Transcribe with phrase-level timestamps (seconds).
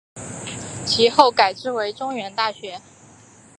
[0.83, 2.81] 其后改制为中原大学。